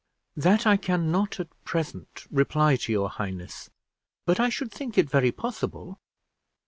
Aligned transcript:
"That 0.35 0.65
I 0.65 0.77
can 0.77 1.11
not 1.11 1.39
at 1.39 1.49
present 1.63 2.25
reply 2.31 2.75
to 2.75 2.91
your 2.91 3.07
highness; 3.07 3.69
but 4.25 4.39
I 4.39 4.49
should 4.49 4.71
think 4.71 4.97
it 4.97 5.07
very 5.07 5.31
possible." 5.31 5.99